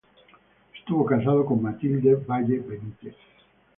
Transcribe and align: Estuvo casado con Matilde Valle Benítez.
Estuvo 0.75 1.05
casado 1.05 1.45
con 1.45 1.61
Matilde 1.61 2.15
Valle 2.15 2.57
Benítez. 2.57 3.13